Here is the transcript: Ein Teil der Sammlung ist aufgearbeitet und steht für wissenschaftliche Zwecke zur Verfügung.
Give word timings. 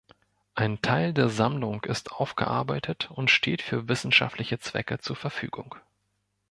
Ein 0.55 0.81
Teil 0.81 1.13
der 1.13 1.29
Sammlung 1.29 1.83
ist 1.83 2.11
aufgearbeitet 2.11 3.11
und 3.11 3.29
steht 3.29 3.61
für 3.61 3.87
wissenschaftliche 3.87 4.57
Zwecke 4.57 4.97
zur 4.97 5.15
Verfügung. 5.15 5.75